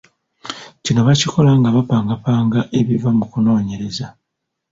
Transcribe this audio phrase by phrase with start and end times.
[0.83, 4.07] Kino bakikola nga bapangapanga ebiva mu kunoonyereza.